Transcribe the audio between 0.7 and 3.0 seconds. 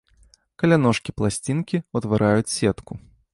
ножкі пласцінкі ўтвараюць сетку.